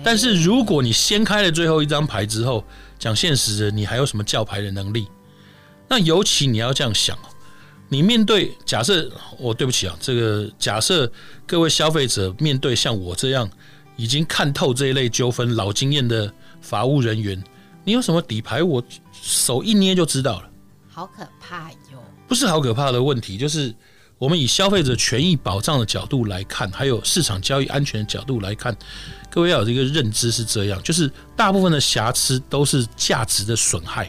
[0.04, 2.64] 但是如果你掀开了最后一张牌之后，
[2.98, 5.06] 讲现实的，你还有什么叫牌的能力？
[5.88, 7.16] 那尤其你要这样想，
[7.88, 11.10] 你面对假设，我对不起啊，这个假设
[11.46, 13.48] 各位消费者面对像我这样
[13.96, 17.42] 已经看透这一类纠纷、老经验的法务人员。
[17.84, 18.62] 你有什么底牌？
[18.62, 18.82] 我
[19.12, 20.48] 手一捏就知道了。
[20.88, 21.98] 好可怕哟！
[22.28, 23.74] 不是好可怕的问题，就是
[24.22, 28.72] 我们以消费者权益保障的角度来看，还有市场交易安全的角度来看，
[29.28, 34.08] 各位要有这个认知是这样，就是大部分的瑕疵都是价值的损害。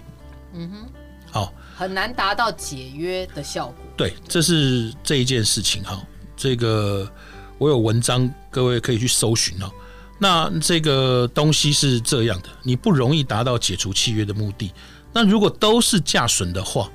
[0.54, 0.90] 嗯哼，
[1.32, 3.76] 好，很难达到解约的效果。
[3.98, 6.00] 对，这是这一件事情哈。
[6.38, 7.12] 这个
[7.58, 9.72] 我有文章，各位可以去搜寻哦。
[10.20, 14.72] 那这个东西是这样的，你不容易达到解除契约的目的。
[15.12, 16.88] 那如果都是价损的话，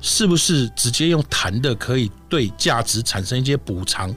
[0.00, 4.14] 是不是直接用谈的可以对价值产生一些补偿？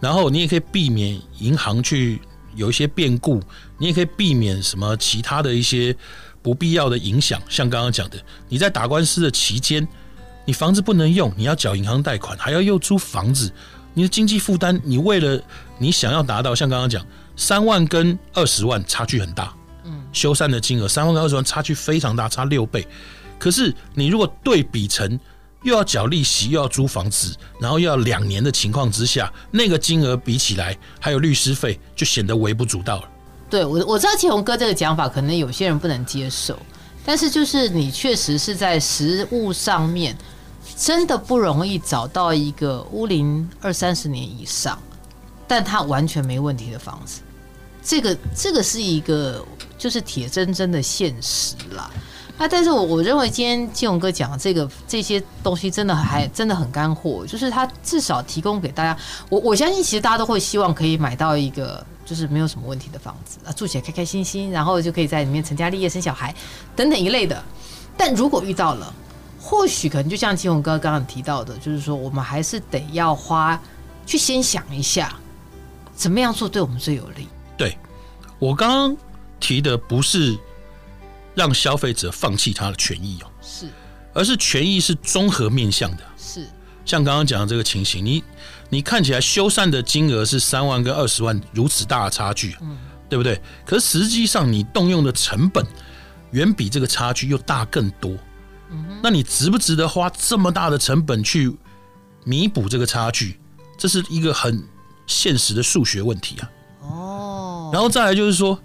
[0.00, 2.20] 然后你也可以避免银行去
[2.54, 3.40] 有一些变故，
[3.78, 5.94] 你也可以避免什么其他的一些
[6.42, 7.40] 不必要的影响。
[7.48, 8.16] 像刚刚讲的，
[8.48, 9.86] 你在打官司的期间，
[10.44, 13.52] 你房子不能用，你要缴银行贷款，还要又租房子，
[13.94, 15.42] 你的经济负担，你为了
[15.78, 17.04] 你想要达到，像刚刚讲。
[17.34, 19.54] 三万跟二十万差距很大，
[19.84, 22.86] 嗯，修缮的金额三万跟二十万差距非常大，差六倍。
[23.42, 25.18] 可是你如果对比成
[25.64, 33.08] 又要缴利息又要租房子，然后又要两年的情况之下，那个金额比起来还有律师费，就显得微不足道了。
[33.50, 36.56] 对，我我知道季鸿哥这个讲法可能有些人不能接受，
[37.04, 40.16] 但是就是你确实是在实物上面
[40.76, 44.80] 真的不容易找到一个屋龄二三十年以上。
[45.48, 47.22] 但他完全没问题的房子，
[47.82, 49.44] 这个这个是一个
[49.76, 51.90] 就是铁铮铮的现实啦。
[52.38, 58.96] 那但是我我认为今天季鸿哥讲的这个这些东西真的还真的很干货，就是他至少提供给大家。
[59.28, 66.34] 我我相信其实大家都会希望可以买到一个就是没有什么问题的房子啊，住起来开开心心，然后就可以在里面成家立业、生小孩
[66.74, 67.40] 等等一类的。
[67.96, 68.92] 但如果遇到了，
[69.40, 73.60] 或许可能就像季鸿哥刚刚提到的，就是说我们还是得要花
[74.04, 75.14] 去先想一下。
[75.94, 77.28] 怎么样做对我们最有利？
[77.56, 77.78] 对，
[78.38, 78.96] 我刚刚
[79.38, 80.36] 提的不是
[81.34, 83.68] 让消费者放弃他的权益哦，是，
[84.12, 86.46] 而是权益是综合面向的，是。
[86.84, 88.24] 像刚刚讲的这个情形，你
[88.68, 92.76] 你看起来修缮的金额是三万跟二十万如此大的差距，嗯，
[93.08, 93.40] 对不对？
[93.64, 95.64] 可是实际上你动用的成本
[96.32, 98.10] 远比这个差距又大更多，
[98.70, 101.56] 嗯哼，那你值不值得花这么大的成本去
[102.24, 103.38] 弥补这个差距？
[103.78, 104.62] 这是一个很。
[105.04, 108.58] 现实的数学问题啊，哦，然后再来就是说，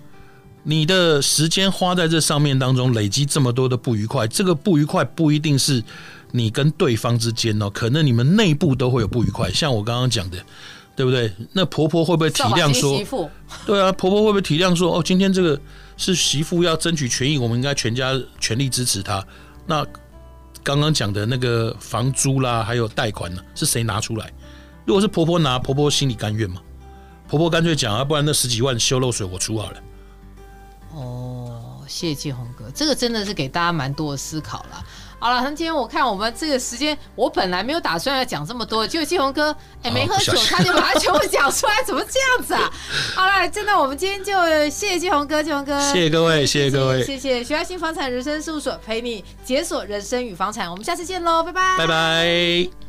[0.70, 5.82] 你的时间花在这上面当中，累积这么多的不愉快，这个不愉快不一定是
[6.32, 9.50] 你跟对方之间哦，可能你们内部都会有不愉快。
[9.50, 10.38] 像我刚刚讲的，
[10.94, 11.32] 对不对？
[11.54, 13.32] 那婆婆会不会体谅说？
[13.66, 14.98] 对啊，婆婆会不会体谅说？
[14.98, 15.58] 哦，今天这个
[15.96, 18.12] 是媳妇要争取权益，我们应该全家
[18.42, 19.26] 全力支持她。
[19.66, 19.86] 那
[20.64, 24.30] 刚刚讲的那个房租啦，还有贷款呢，是谁拿出来？
[24.86, 26.62] 如果是婆婆拿，婆婆心里甘愿吗？
[27.30, 29.78] 婆婆干脆讲啊，不然那十几万修漏水我出好了。
[30.98, 34.84] 哦，谢谢季鸿哥，这个真的是给大家蛮多的思考了。
[35.20, 42.72] 好了，那今天我看我们这个时间，我本来没有打算要讲这么多，结果季鸿哥哎、欸、没喝酒，他就把它全部讲出来，怎么这样子啊？
[43.16, 44.34] 好了，真的，我们今天就
[44.70, 52.87] 谢谢季鸿哥，季鸿哥，谢谢各位，谢谢各位，谢谢徐嘉欣房产人生事务所陪你解锁人生与房产，我们下次见喽，拜拜，拜拜。